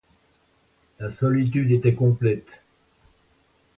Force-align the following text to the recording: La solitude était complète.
La 0.97 1.11
solitude 1.11 1.69
était 1.71 1.93
complète. 1.93 2.63